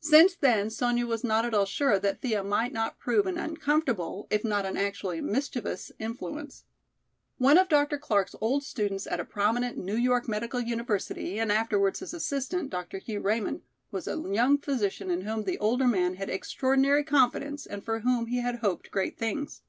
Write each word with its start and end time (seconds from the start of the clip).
Since 0.00 0.34
then 0.34 0.70
Sonya 0.70 1.06
was 1.06 1.22
not 1.22 1.44
at 1.44 1.54
all 1.54 1.64
sure 1.64 2.00
that 2.00 2.20
Thea 2.20 2.42
might 2.42 2.72
not 2.72 2.98
prove 2.98 3.26
an 3.26 3.38
uncomfortable 3.38 4.26
if 4.28 4.42
not 4.42 4.66
an 4.66 4.76
actually 4.76 5.20
mischievous 5.20 5.92
influence. 6.00 6.64
One 7.36 7.56
of 7.56 7.68
Dr. 7.68 7.96
Clark's 7.96 8.34
old 8.40 8.64
students 8.64 9.06
at 9.06 9.20
a 9.20 9.24
prominent 9.24 9.78
New 9.78 9.94
York 9.94 10.26
Medical 10.26 10.60
University 10.60 11.38
and 11.38 11.52
afterwards 11.52 12.00
his 12.00 12.12
assistant, 12.12 12.70
Dr. 12.70 12.98
Hugh 12.98 13.20
Raymond, 13.20 13.62
was 13.92 14.08
a 14.08 14.16
young 14.16 14.58
physician 14.58 15.12
in 15.12 15.20
whom 15.20 15.44
the 15.44 15.60
older 15.60 15.86
man 15.86 16.14
had 16.14 16.28
extraordinary 16.28 17.04
confidence 17.04 17.64
and 17.64 17.84
for 17.84 18.00
whom 18.00 18.26
he 18.26 18.40
hoped 18.40 18.90
great 18.90 19.16
things. 19.16 19.62